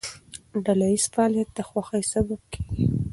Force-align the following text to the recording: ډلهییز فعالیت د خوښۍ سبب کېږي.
ډلهییز 0.65 1.03
فعالیت 1.13 1.49
د 1.55 1.59
خوښۍ 1.69 2.03
سبب 2.13 2.41
کېږي. 2.51 2.85